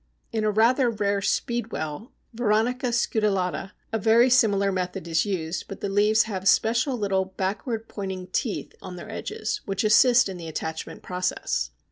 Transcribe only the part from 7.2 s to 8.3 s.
backward pointing